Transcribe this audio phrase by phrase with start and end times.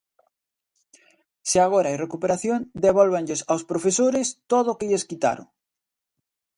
[1.49, 5.47] Se agora hai recuperación, devólvanlles aos profesores todo o que lles quitaron.